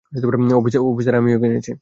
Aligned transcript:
Officer, 0.89 1.13
আমিই 1.15 1.35
ওকে 1.37 1.47
এনেছি। 1.47 1.71